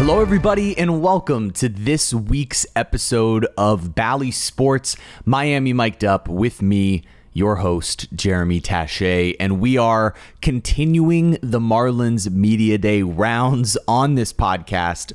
[0.00, 4.96] Hello, everybody, and welcome to this week's episode of Bally Sports
[5.26, 7.02] Miami Mic'd Up with me,
[7.34, 9.36] your host, Jeremy Taché.
[9.38, 15.12] And we are continuing the Marlins Media Day rounds on this podcast.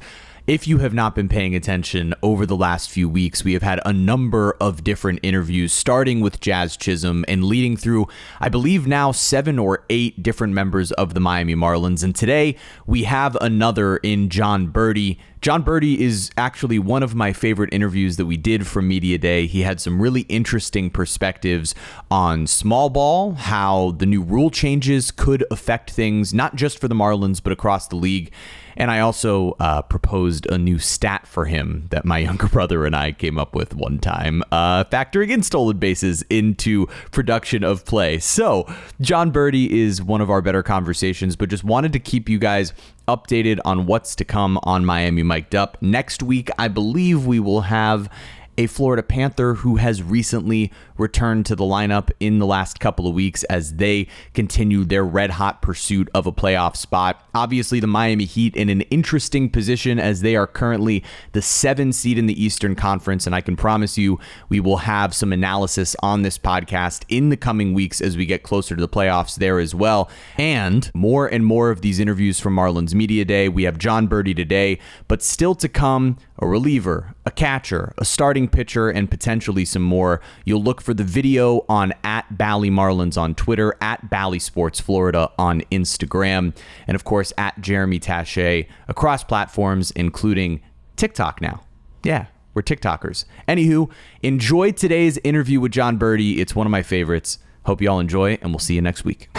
[0.47, 3.81] If you have not been paying attention over the last few weeks, we have had
[3.83, 8.07] a number of different interviews, starting with Jazz Chisholm and leading through,
[8.39, 12.03] I believe, now seven or eight different members of the Miami Marlins.
[12.03, 15.17] And today we have another in Jon Berti.
[15.41, 19.47] Jon Berti is actually one of my favorite interviews that we did from Media Day.
[19.47, 21.73] He had some really interesting perspectives
[22.11, 26.93] on small ball, how the new rule changes could affect things, not just for the
[26.93, 28.31] Marlins, but across the league.
[28.77, 32.95] And I also uh, proposed a new stat for him that my younger brother and
[32.95, 38.19] I came up with one time, uh, factoring in stolen bases into production of play.
[38.19, 38.65] So,
[39.01, 42.73] Jon Berti is one of our better conversations, but just wanted to keep you guys
[43.07, 45.77] updated on what's to come on Miami Mic'd Up.
[45.81, 48.09] Next week, I believe we will have
[48.57, 53.13] a Florida Panther who has recently returned to the lineup in the last couple of
[53.13, 57.27] weeks as they continue their red hot pursuit of a playoff spot.
[57.33, 61.03] Obviously, the Miami Heat in an interesting position as they are currently
[61.33, 63.25] the seven seed in the Eastern Conference.
[63.25, 67.37] And I can promise you, we will have some analysis on this podcast in the
[67.37, 70.09] coming weeks as we get closer to the playoffs there as well.
[70.37, 73.49] And more and more of these interviews from Marlins Media Day.
[73.49, 78.47] We have Jon Berti today, but still to come a reliever, a catcher, a starting
[78.47, 80.21] pitcher, and potentially some more.
[80.43, 85.31] You'll look for the video on at Bally Marlins on Twitter, at Bally Sports Florida
[85.37, 86.55] on Instagram,
[86.87, 90.61] and of course at Jeremy Taché across platforms, including
[90.95, 91.63] TikTok now.
[92.03, 93.25] Yeah, we're TikTokers.
[93.47, 93.89] Anywho,
[94.21, 96.37] enjoy today's interview with Jon Berti.
[96.39, 97.39] It's one of my favorites.
[97.65, 99.29] Hope you all enjoy, and we'll see you next week.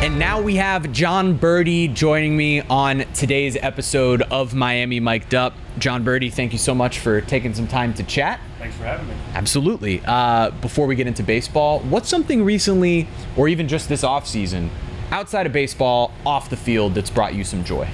[0.00, 5.54] And now we have Jon Berti joining me on today's episode of Miami Mic'd Up.
[5.78, 8.40] Jon Berti, thank you so much for taking some time to chat.
[8.58, 9.14] Thanks for having me.
[9.34, 10.00] Absolutely.
[10.06, 14.70] Uh, before we get into baseball, what's something recently, or even just this off season,
[15.10, 17.88] outside of baseball, off the field, that's brought you some joy?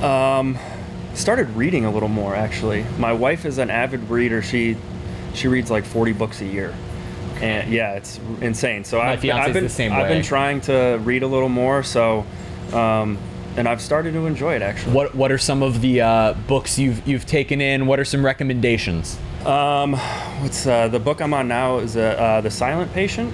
[0.00, 0.58] Um,
[1.14, 2.84] Started reading a little more actually.
[2.98, 4.42] My wife is an avid reader.
[4.42, 4.76] She
[5.32, 6.74] she reads like 40 books a year.
[7.42, 8.84] And yeah, it's insane.
[8.84, 10.08] So I've, I've been the same I've way.
[10.16, 11.82] been trying to read a little more.
[11.82, 12.24] So,
[12.72, 13.18] um,
[13.56, 14.92] and I've started to enjoy it actually.
[14.94, 17.86] What What are some of the uh, books you've you've taken in?
[17.86, 19.16] What are some recommendations?
[19.44, 23.32] What's uh, the book I'm on now is uh, uh, The Silent Patient.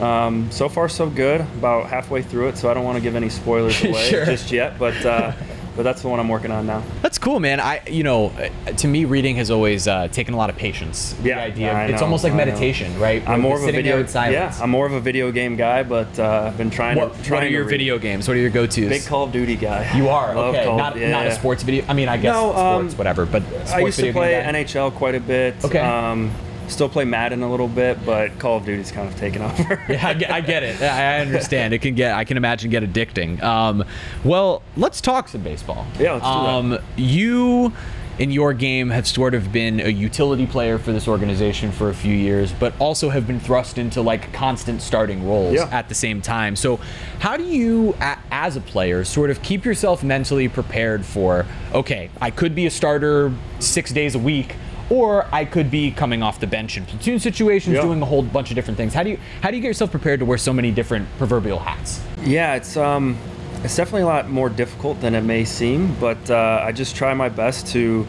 [0.00, 1.40] Um, so far, so good.
[1.40, 4.24] About halfway through it, so I don't want to give any spoilers away Sure.
[4.24, 4.78] just yet.
[4.78, 5.32] But uh,
[5.76, 6.82] but that's the one I'm working on now.
[7.02, 7.60] That's cool, man.
[7.60, 8.26] I, you know,
[8.66, 11.12] uh, to me, reading has always uh, taken a lot of patience.
[11.22, 11.86] The Yeah, idea.
[11.88, 12.44] It's know, almost like I know.
[12.44, 13.22] meditation, right?
[13.24, 13.92] Where I'm more of a video.
[13.96, 14.56] there in silence.
[14.58, 17.18] Yeah, I'm more of a video game guy, but uh, I've been trying What, to.
[17.18, 18.28] what Trying are your video games?
[18.28, 18.88] What are your go-tos?
[18.88, 19.96] Big Call of Duty guy.
[19.96, 20.64] You are Love okay.
[20.64, 21.10] Call- not yeah.
[21.10, 21.84] not a sports video.
[21.88, 23.26] I mean, I guess No, um, sports, whatever.
[23.26, 24.34] But sports I used to play?
[24.44, 25.54] NHL quite a bit.
[25.64, 25.78] Okay.
[25.78, 26.30] Um,
[26.68, 29.82] still play Madden a little bit, but Call of Duty's kind of taken over.
[29.88, 30.80] Yeah, I get, I get it.
[30.82, 31.74] I understand.
[31.74, 32.14] It can get.
[32.14, 33.42] I can imagine get addicting.
[33.42, 33.84] Um,
[34.24, 35.86] well, let's talk some baseball.
[35.98, 36.76] Yeah, let's do that.
[36.78, 37.72] um, You,
[38.18, 41.94] in your game, have sort of been a utility player for this organization for a
[41.94, 45.68] few years, but also have been thrust into like constant starting roles Yeah.
[45.72, 46.54] at the same time.
[46.54, 46.78] So,
[47.18, 47.96] how do you,
[48.30, 51.44] as a player, sort of keep yourself mentally prepared for?
[51.72, 54.54] Okay, I could be a starter six days a week.
[54.90, 57.82] Or I could be coming off the bench in platoon situations, Yeah.
[57.82, 58.92] doing a whole bunch of different things.
[58.94, 61.58] How do you how do you get yourself prepared to wear so many different proverbial
[61.58, 62.00] hats?
[62.24, 63.16] Yeah, it's um,
[63.62, 67.14] it's definitely a lot more difficult than it may seem, but uh, I just try
[67.14, 68.06] my best to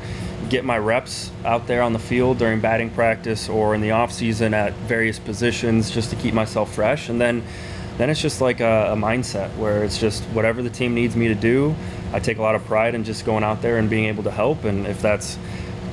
[0.50, 4.12] get my reps out there on the field during batting practice or in the off
[4.12, 7.42] season at various positions just to keep myself fresh, and then
[7.98, 11.30] then it's just like a, a mindset where it's just whatever the team needs me
[11.30, 11.74] to do.
[12.12, 14.32] I take a lot of pride in just going out there and being able to
[14.32, 15.38] help, and if that's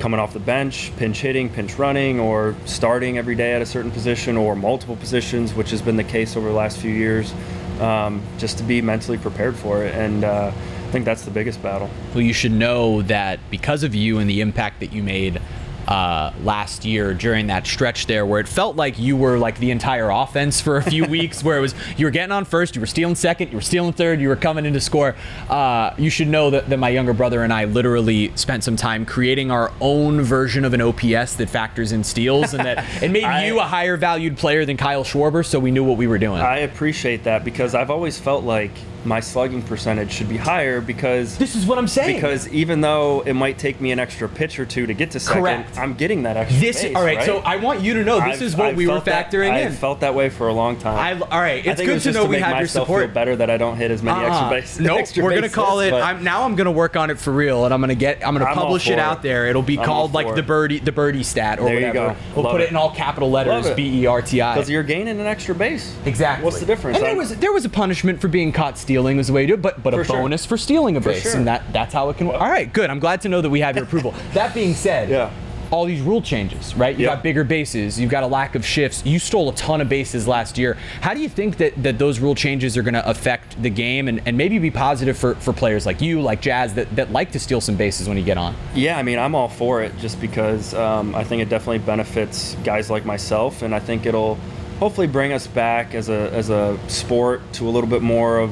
[0.03, 3.89] coming off the bench, pinch hitting, pinch running, or starting every day at a certain
[3.89, 7.33] position or multiple positions, which has been the case over the last few years,
[7.79, 9.95] um, just to be mentally prepared for it.
[9.95, 11.89] And uh, I think that's the biggest battle.
[12.13, 15.41] Well, you should know that because of you and the impact that you made
[15.87, 19.71] uh, last year during that stretch there, where it felt like you were like the
[19.71, 22.81] entire offense for a few weeks, where it was you were getting on first, you
[22.81, 25.15] were stealing second, you were stealing third, you were coming in to score.
[25.49, 29.05] Uh, you should know that, that my younger brother and I literally spent some time
[29.05, 33.23] creating our own version of an OPS that factors in steals, and that it made
[33.25, 36.17] I- you a higher valued player than Kyle Schwarber, so we knew what we were
[36.19, 36.41] doing.
[36.41, 38.71] I appreciate that because I've always felt like
[39.05, 42.15] my slugging percentage should be higher because This is what I'm saying.
[42.15, 45.19] because even though it might take me an extra pitch or two to get to
[45.19, 45.77] second, Correct.
[45.77, 46.59] I'm getting that extra.
[46.59, 47.25] this base, all right, right?
[47.25, 49.31] So I want you to know this I've- is what I've we were felt that-
[49.31, 50.97] factoring I've felt that way for a long time.
[50.97, 53.05] I, all right, I it's it good was to know to we have your support.
[53.05, 54.27] Feel better that I don't hit as many uh-huh.
[54.27, 54.49] extra Uh-uh.
[54.51, 54.79] bases.
[54.79, 55.91] Nope, extra we're gonna bases, call it.
[55.93, 56.43] I'm now.
[56.43, 58.25] I'm gonna work on it for real, and I'm gonna get.
[58.25, 59.47] I'm gonna I'm publish it out there.
[59.47, 62.13] It'll be I'm called like the Berti, the Berti stat, or There you whatever.
[62.13, 62.19] go.
[62.35, 62.69] We'll Love put it it.
[62.71, 63.69] in all capital letters.
[63.71, 64.55] B E R T I.
[64.55, 65.93] Because you're gaining an extra base.
[66.05, 66.45] Exactly.
[66.45, 66.97] What's the difference?
[66.97, 69.47] And there was there was a punishment for being caught stealing was the way to
[69.47, 70.17] do it, but but a sure.
[70.17, 71.35] bonus for stealing a base, sure.
[71.35, 72.27] and that that's how it can.
[72.27, 72.39] work.
[72.41, 72.89] All right, good.
[72.89, 74.13] I'm glad to know that we have your approval.
[74.33, 75.31] that being said, Yeah.
[75.71, 76.95] All these rule changes, right?
[76.95, 77.13] You Yep.
[77.15, 77.99] got bigger bases.
[77.99, 79.03] You've got a lack of shifts.
[79.07, 80.77] You stole a ton of bases last year.
[81.01, 84.07] How do you think that, that those rule changes are going to affect the game
[84.07, 87.31] and, and maybe be positive for, for players like you, like Jazz, that, that like
[87.31, 88.53] to steal some bases when you get on?
[88.75, 92.55] Yeah, I mean, I'm all for it just because um, I think it definitely benefits
[92.63, 94.37] guys like myself, and I think it'll
[94.79, 98.51] hopefully bring us back as a as a sport to a little bit more of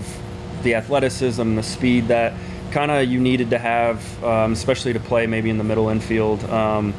[0.64, 2.34] the athleticism, the speed that
[2.72, 6.44] kind of you needed to have, um, especially to play maybe in the middle infield,
[6.46, 6.94] um,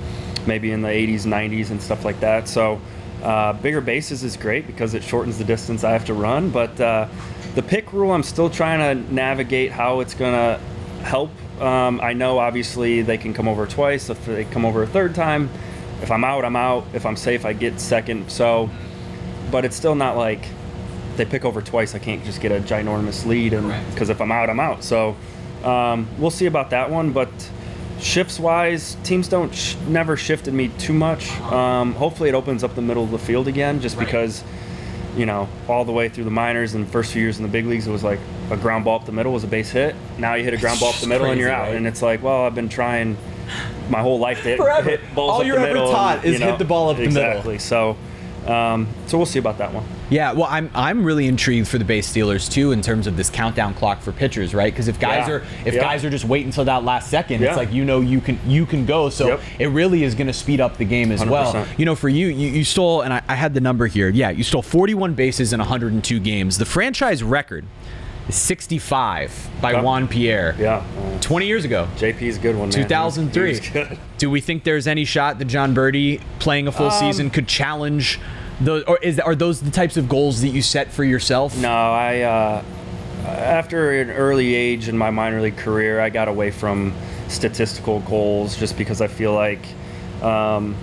[0.46, 2.48] maybe in the 80s, 90s, and stuff like that.
[2.48, 2.80] So.
[3.22, 6.80] Uh, bigger bases is great because it shortens the distance I have to run, but
[6.80, 7.06] uh,
[7.54, 10.60] the pick rule, I'm still trying to navigate how it's going to
[11.04, 11.30] help.
[11.60, 14.08] Um, I know obviously they can come over twice.
[14.08, 15.50] If they come over a third time,
[16.00, 16.86] if I'm out, I'm out.
[16.94, 18.30] If I'm safe, I get second.
[18.30, 18.70] So,
[19.50, 20.44] but it's still not like
[21.16, 21.94] they pick over twice.
[21.94, 24.82] I can't just get a ginormous lead, and because if I'm out, I'm out.
[24.84, 25.16] So
[25.64, 27.12] um, we'll see about that one.
[27.12, 27.28] But
[28.00, 31.30] shifts wise, teams don't sh- never shifted me too much.
[31.42, 34.06] Um, hopefully, it opens up the middle of the field again, just Right.
[34.06, 34.42] because
[35.14, 37.48] you know, all the way through the minors and the first few years in the
[37.50, 38.18] big leagues, it was like
[38.50, 39.94] a ground ball up the middle was a base hit.
[40.16, 41.66] Now you hit a ground ball up the middle and you're out.
[41.68, 41.76] right?
[41.76, 43.18] And it's like, well, I've been trying
[43.90, 44.88] my whole life to hit, Forever.
[44.88, 46.88] hit balls All up you're the ever taught and, is you know, hit the ball
[46.88, 47.18] up the middle.
[47.24, 47.58] Exactly.
[47.58, 47.98] So,
[48.46, 49.84] um, so we'll see about that one.
[50.12, 53.30] Yeah, well, I'm I'm really intrigued for the base stealers too in terms of this
[53.30, 54.72] countdown clock for pitchers, right?
[54.72, 55.34] Because if guys Yeah.
[55.34, 55.80] are if Yeah.
[55.80, 58.66] guys are just waiting until that last second, it's like you know you can you
[58.66, 59.08] can go.
[59.08, 59.40] So Yep.
[59.58, 61.52] it really is going to speed up the game as well.
[61.54, 61.78] 100%.
[61.78, 64.08] You know, for you, you, you stole, and I, I had the number here.
[64.10, 66.58] Yeah, you stole 41 bases in 102 games.
[66.58, 67.64] The franchise record
[68.28, 69.82] is 65 by Yeah.
[69.82, 70.54] Juan Pierre.
[70.58, 70.76] Yeah.
[70.98, 71.88] Uh, 20 years ago.
[71.96, 72.68] JP's a good one.
[72.68, 72.72] Man.
[72.72, 73.54] 2003.
[73.54, 73.98] He was good.
[74.18, 77.48] Do we think there's any shot that Jon Berti playing a full Um, season could
[77.48, 78.20] challenge
[78.64, 81.56] those, or is are those the types of goals that you set for yourself?
[81.56, 82.62] No, I uh,
[83.26, 86.92] after an early age in my minor league career, I got away from
[87.28, 89.60] statistical goals just because I feel like
[90.22, 90.76] um,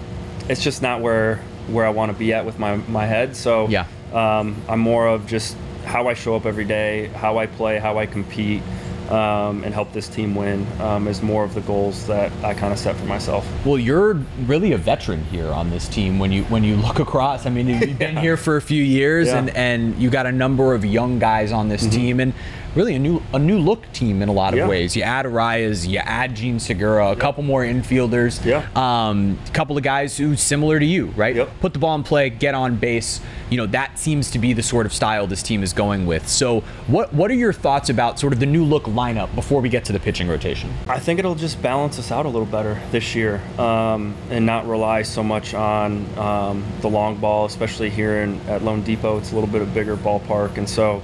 [0.49, 1.37] it's just not where
[1.67, 3.35] where I want to be at with my my head.
[3.35, 3.85] So Yeah.
[4.13, 5.55] um, I'm more of just
[5.85, 8.61] how I show up every day, how I play, how I compete.
[9.09, 12.71] Um, and help this team win um, is more of the goals that I kind
[12.71, 13.43] of set for myself.
[13.65, 14.13] Well, you're
[14.45, 17.47] really a veteran here on this team when you when you look across.
[17.47, 19.39] I mean, you've been here for a few years, Yeah.
[19.39, 22.33] and and you got a number of young guys on this team, and
[22.75, 24.67] really a new a new look team in a lot of Yeah.
[24.67, 24.95] ways.
[24.95, 28.63] You add Arraez, you add Jean Segura, a couple more infielders, Yeah.
[28.75, 31.35] um, a couple of guys who similar to you, right?
[31.35, 31.49] Yep.
[31.61, 33.21] Put the ball in play, get on base.
[33.49, 36.27] You know that seems to be the sort of style this team is going with.
[36.27, 39.69] So, what what are your thoughts about sort of the new look lineup before we
[39.69, 40.69] get to the pitching rotation?
[40.87, 44.67] I think it'll just balance us out a little better this year um, and not
[44.67, 49.17] rely so much on um, the long ball, especially here in, at loanDepot.
[49.19, 50.57] It's a little bit of bigger ballpark.
[50.57, 51.01] And so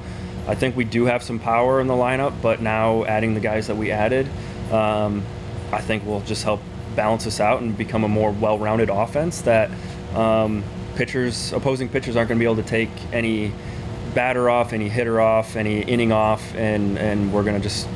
[0.47, 3.67] I think we do have some power in the lineup, but now adding the guys
[3.67, 4.27] that we added,
[4.71, 5.23] um,
[5.71, 6.61] I think will just help
[6.95, 9.71] balance us out and become a more well rounded offense that
[10.13, 10.63] um,
[10.95, 13.51] pitchers, opposing pitchers, aren't going to be able to take any
[14.13, 17.87] batter off, any hitter off, any inning off, and, and we're going to just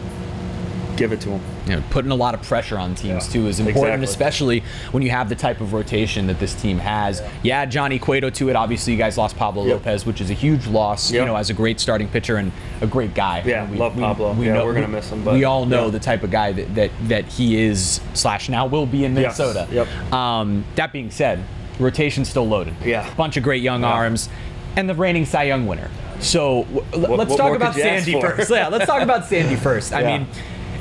[0.99, 1.41] give it to them.
[1.65, 4.03] you know, putting a lot of pressure on teams Yeah, too is important, exactly.
[4.05, 7.21] especially when you have the type of rotation that this team has.
[7.43, 8.55] Yeah, add Johnny Cueto to it.
[8.55, 9.73] Obviously, you guys lost Pablo Yep.
[9.77, 11.11] Lopez, which is a huge loss.
[11.11, 12.51] You know, as a great starting pitcher and
[12.81, 13.43] a great guy.
[13.45, 14.33] Yeah, And love Pablo.
[14.33, 15.91] We, yeah, know, we're gonna miss him, but- we all know yeah.
[15.91, 19.39] the type of guy that, that that he is slash now will be in Yes,
[19.39, 19.67] Minnesota.
[19.71, 20.13] yep.
[20.13, 21.43] Um, that being said,
[21.79, 22.75] rotation's still loaded.
[22.83, 23.09] Yeah.
[23.15, 23.91] bunch of great young Yeah.
[23.93, 24.29] arms,
[24.75, 25.89] and the reigning Cy Young winner.
[26.19, 28.51] So w- What- let's what talk about could you ask Sandy first.
[28.51, 29.93] Yeah, let's talk about Sandy first.
[29.93, 30.17] I Yeah.
[30.17, 30.27] mean,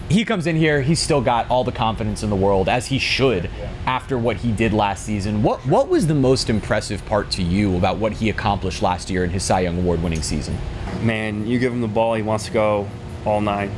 [0.08, 2.98] he comes in here, he's still got all the confidence in the world, as he
[2.98, 3.50] should,
[3.86, 5.42] after what he did last season.
[5.42, 9.24] What what was the most impressive part to you about what he accomplished last year
[9.24, 10.56] in his Cy Young Award winning season?
[11.02, 12.88] man, you give him the ball, he wants to go
[13.24, 13.70] all nine.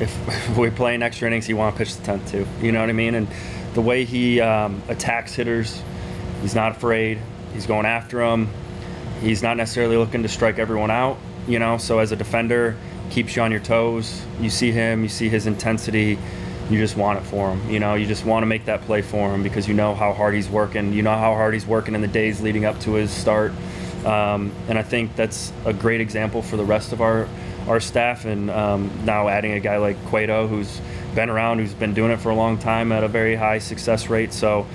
[0.00, 2.46] If, if we play in extra innings, he want to pitch the tenth too.
[2.60, 3.14] You know what I mean?
[3.14, 3.28] And
[3.74, 5.82] the way he um, attacks hitters,
[6.42, 7.18] he's not afraid.
[7.52, 8.48] He's going after them.
[9.20, 11.18] He's not necessarily looking to strike everyone out.
[11.46, 12.76] You know, so as a defender,
[13.10, 14.22] keeps you on your toes.
[14.40, 16.18] You see him, you see his intensity.
[16.70, 17.70] You just want it for him.
[17.70, 20.12] You know, you just want to make that play for him because you know how
[20.12, 20.92] hard he's working.
[20.92, 23.52] You know how hard he's working in the days leading up to his start.
[24.04, 27.28] Um, and I think that's a great example for the rest of our
[27.66, 30.80] our staff, and um, now adding a guy like Cueto, who's
[31.14, 34.08] been around, who's been doing it for a long time at a very high success
[34.08, 34.32] rate.
[34.32, 34.66] So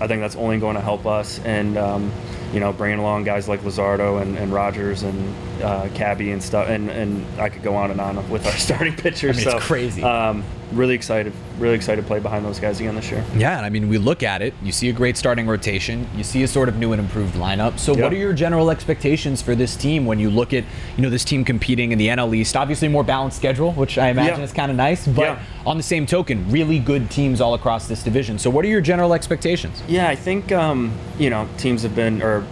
[0.00, 1.40] I think that's only going to help us.
[1.40, 2.12] And um,
[2.52, 6.68] you know, bringing along guys like Luzardo and, and Rogers and uh, Cabby and stuff,
[6.68, 9.36] and, and I could go on and on with our starting pitchers.
[9.36, 10.02] I mean, so it's crazy.
[10.02, 13.24] Um, really excited, really excited to play behind those guys again this year.
[13.36, 14.54] Yeah, and I mean, we look at it.
[14.62, 16.06] You see a great starting rotation.
[16.16, 17.78] You see a sort of new and improved lineup.
[17.78, 20.64] So, what are your general expectations for this team when you look at
[20.96, 22.56] you know this team competing in the NL East?
[22.56, 24.44] Obviously, more balanced schedule, which I imagine Yeah.
[24.44, 25.06] is kind of nice.
[25.06, 25.38] But Yeah.
[25.66, 28.38] on the same token, really good teams all across this division.
[28.38, 29.82] So, what are your general expectations?
[29.88, 32.44] Yeah, I think um, you know teams have been or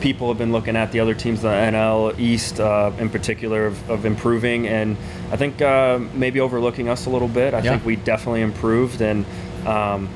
[0.00, 3.90] people have been looking at the other teams, the NL East uh, in particular, of,
[3.90, 4.96] of improving, and
[5.30, 7.54] I think uh, maybe overlooking us a little bit.
[7.54, 7.70] I Yeah.
[7.72, 9.24] think we definitely improved, and
[9.66, 10.08] um,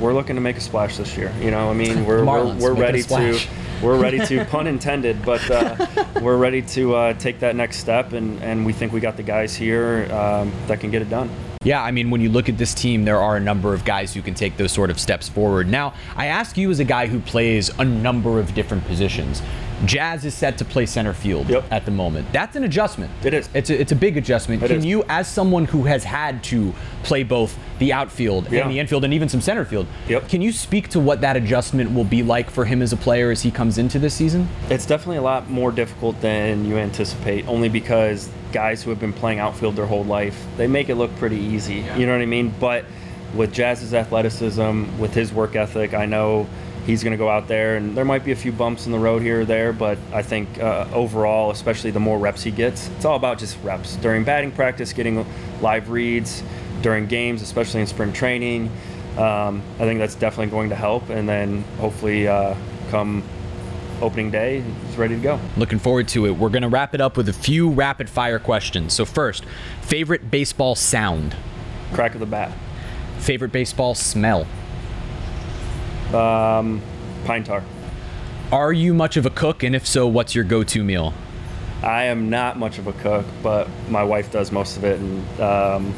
[0.00, 1.32] we're looking to make a splash this year.
[1.40, 3.38] You know, I mean, we're we're, we're ready to.
[3.82, 5.86] We're ready to, pun intended, but uh,
[6.22, 9.22] we're ready to uh, take that next step, and, and we think we got the
[9.22, 11.28] guys here um, that can get it done.
[11.66, 14.14] Yeah, I mean, when you look at this team, there are a number of guys
[14.14, 15.66] who can take those sort of steps forward.
[15.66, 19.42] Now, I ask you as a guy who plays a number of different positions.
[19.84, 21.64] Jazz is set to play center field Yep.
[21.70, 22.26] at the moment.
[22.32, 23.10] That's an adjustment.
[23.22, 23.48] It is.
[23.52, 24.62] It's a, it's a big adjustment.
[24.62, 24.86] It can is.
[24.86, 28.62] you, as someone who has had to play both the outfield Yeah.
[28.62, 30.28] and the infield and even some center field, Yep.
[30.30, 33.30] can you speak to what that adjustment will be like for him as a player
[33.30, 34.48] as he comes into this season?
[34.70, 39.12] It's definitely a lot more difficult than you anticipate, only because guys who have been
[39.12, 41.84] playing outfield their whole life, they make it look pretty easy.
[41.98, 42.54] You know what I mean?
[42.58, 42.86] But
[43.34, 46.46] with Jazz's athleticism, with his work ethic, I know
[46.86, 48.98] he's going to go out there, and there might be a few bumps in the
[48.98, 52.88] road here or there, but I think uh, overall, especially the more reps he gets,
[52.90, 53.96] it's all about just reps.
[53.96, 55.26] During batting practice, getting
[55.60, 56.42] live reads,
[56.82, 58.70] during games, especially in spring training,
[59.18, 62.54] um, I think that's definitely going to help, and then hopefully uh,
[62.90, 63.22] come
[64.00, 65.40] opening day, he's ready to go.
[65.56, 66.30] Looking forward to it.
[66.32, 68.92] We're going to wrap it up with a few rapid fire questions.
[68.92, 69.44] So, first,
[69.80, 71.34] favorite baseball sound?
[71.92, 72.52] Crack of the bat.
[73.18, 74.46] Favorite baseball smell?
[76.14, 76.80] Um,
[77.24, 77.62] pine tar.
[78.52, 79.62] Are you much of a cook?
[79.62, 81.12] And if so, what's your go to meal?
[81.82, 85.40] I am not much of a cook, but my wife does most of it, and
[85.40, 85.94] um,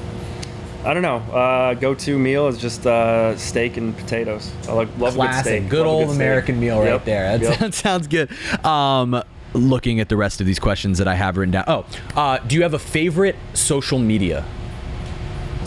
[0.85, 1.17] I don't know.
[1.19, 4.51] Uh, go-to meal is just uh, steak and potatoes.
[4.69, 5.43] I like, love a good Classic.
[5.63, 5.69] steak.
[5.69, 6.17] Good Love old steak.
[6.17, 7.39] American meal right Yep, there.
[7.39, 7.59] That's, yep.
[7.61, 8.31] That sounds good.
[8.65, 9.23] Um,
[9.55, 11.65] looking at the rest of these questions that I have written down.
[11.69, 11.87] Oh,
[12.17, 14.45] uh, do you have a favorite social media?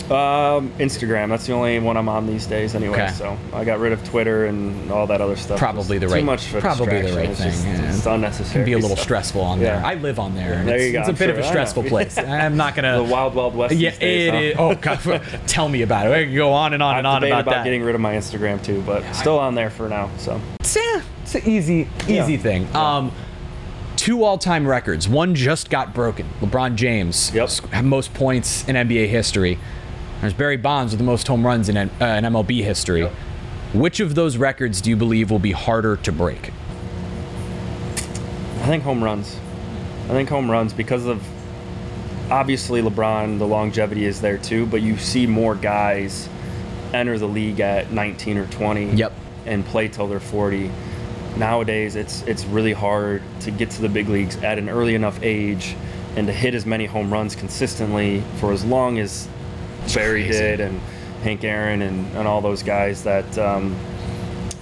[0.10, 1.30] Um, Instagram.
[1.30, 2.94] That's the only one I'm on these days, anyway.
[3.02, 3.12] Okay.
[3.14, 5.60] So I got rid of Twitter and all that other stuff.
[5.60, 7.94] Probably It's the right- Too much probably the right it's thing, Just, yeah.
[7.96, 8.54] It's unnecessary.
[8.54, 9.76] Can be a little so- stressful on there.
[9.76, 9.86] Yeah.
[9.88, 10.54] I live on there.
[10.54, 11.00] and There it's, you go.
[11.00, 12.18] it's a I'm bit of a stressful place.
[12.18, 12.98] I'm not gonna.
[12.98, 13.76] The wild, wild west.
[13.76, 14.40] yeah, days, it huh?
[14.40, 14.56] is.
[14.58, 16.14] Oh God, tell me about it.
[16.14, 17.64] I can go on and on I've and on about, about that.
[17.64, 20.10] getting rid of my Instagram too, but still on there for now.
[20.18, 22.24] So It's, eh, it's an easy, Yeah.
[22.24, 22.68] easy thing.
[22.72, 22.98] Yeah.
[22.98, 23.12] Um,
[23.98, 25.08] two all-time records.
[25.08, 26.28] One just got broken.
[26.42, 27.84] LeBron James, Yep.
[27.84, 29.60] most points in NBA history.
[30.22, 33.02] There's Barry Bonds with the most home runs in, uh, in MLB history.
[33.02, 33.12] Yep.
[33.74, 36.52] Which of those records do you believe will be harder to break?
[37.96, 39.36] I think home runs.
[40.06, 41.24] I think home runs because of
[42.30, 46.30] obviously LeBron, the longevity is there too, but you see more guys
[46.94, 49.14] enter the league at 19 or 20 Yep.
[49.48, 50.70] and play till they're 40.
[51.38, 55.18] Nowadays, it's it's really hard to get to the big leagues at an early enough
[55.24, 55.76] age
[56.18, 59.28] and to hit as many home runs consistently for as long as
[59.94, 60.40] Barry crazy.
[60.40, 60.80] did and
[61.24, 63.76] Hank Aaron and, and all those guys that um,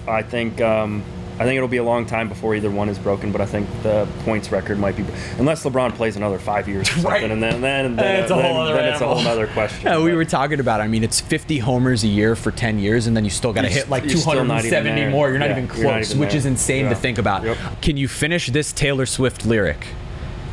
[0.07, 1.03] I think um,
[1.39, 3.69] I think it'll be a long time before either one is broken, but I think
[3.81, 5.05] the points record might be
[5.38, 7.31] unless LeBron plays another five years or something, Right.
[7.31, 9.85] and then then, then, That's a then, whole other then it's a whole other question.
[9.85, 10.81] Yeah, we were talking about.
[10.81, 10.83] it.
[10.83, 13.61] I mean, it's 50 homers a year for 10 years, and then you still got
[13.61, 15.29] to hit like st- you're still not even 270 more.
[15.29, 17.43] You're not Yeah, even you're not close, even which is insane to think about.
[17.45, 17.57] Yep.
[17.81, 19.88] Can you finish this Taylor Swift lyric?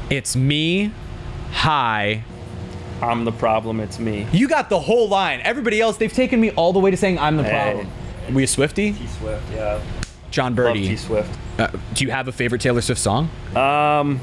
[0.09, 0.93] It's me,
[1.51, 2.23] high.
[3.03, 3.81] I'm the problem.
[3.81, 4.27] It's me.
[4.33, 5.41] You got the whole line.
[5.45, 7.51] Everybody else, they've taken me all the way to saying I'm the Hey.
[7.51, 7.89] problem.
[8.35, 8.93] Were you Swifty?
[8.93, 9.79] T Swift, yeah.
[10.31, 10.65] Jon Berti.
[10.67, 10.89] Love Berti.
[10.89, 11.39] T Swift.
[11.59, 13.31] Uh, do you have a favorite Taylor Swift song?
[13.55, 14.19] Um,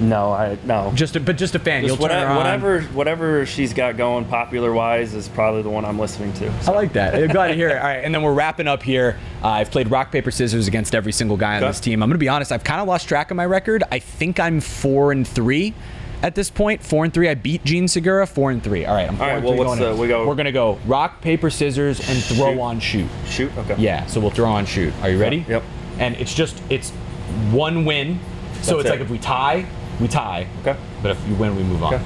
[0.00, 0.92] no, I no.
[0.94, 1.82] Just, a, but just a fan.
[1.82, 2.36] Just You'll turn whatever, her on.
[2.36, 6.48] whatever whatever she's got going popular wise is probably the one I'm listening to.
[6.66, 7.16] I like that.
[7.16, 7.76] I'm glad to hear it.
[7.78, 9.18] All right, and then we're wrapping up here.
[9.42, 11.70] Uh, I've played rock paper scissors against every single guy on Okay.
[11.70, 12.00] this team.
[12.02, 12.52] I'm gonna be honest.
[12.52, 13.82] I've kind of lost track of my record.
[13.90, 15.74] I think I'm four and three
[16.22, 16.82] at this point.
[16.82, 17.28] Four and three.
[17.28, 18.26] I beat Jean Segura.
[18.26, 18.84] Four and three.
[18.84, 19.08] All right.
[19.08, 20.00] I'm four right, and well, three what's going the- in.
[20.00, 22.60] we go- We're gonna go rock paper scissors and throw Shoot.
[22.60, 23.08] on shoot.
[23.26, 23.52] Shoot.
[23.58, 23.74] Okay.
[23.78, 24.06] Yeah.
[24.06, 24.92] So we'll throw on shoot.
[25.02, 25.44] Are you ready?
[25.48, 25.62] Yep.
[25.98, 26.90] And it's just it's
[27.50, 28.18] one win.
[28.62, 28.90] So That's it's it.
[28.90, 29.64] like if we tie,
[30.00, 30.46] we tie.
[30.62, 30.76] Okay.
[31.02, 31.94] But if you win, we move on.
[31.94, 32.04] Okay.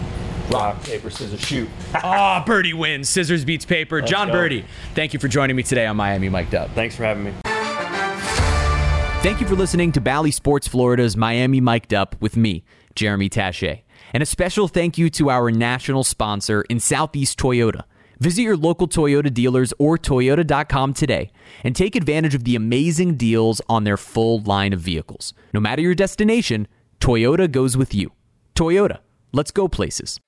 [0.51, 1.69] Rock, paper, scissors, shoot.
[1.95, 3.09] Ah, Berti wins.
[3.09, 4.03] Scissors beats paper.
[4.03, 4.35] John go.
[4.35, 4.65] Berti,
[4.95, 6.71] thank you for joining me today on Miami Mic'd Up.
[6.75, 7.33] Thanks for having me.
[9.23, 12.65] Thank you for listening to Bally Sports Florida's Miami Mic'd Up with me,
[12.97, 13.83] Jeremy Taché.
[14.13, 17.85] And a special thank you to our national sponsor in Southeast Toyota.
[18.19, 21.31] Visit your local Toyota dealers or Toyota.com today
[21.63, 25.35] and take advantage of the amazing deals on their full line of vehicles.
[25.53, 26.67] No matter your destination,
[26.99, 28.11] Toyota goes with you.
[28.57, 28.99] Toyota,
[29.31, 30.19] let's go places.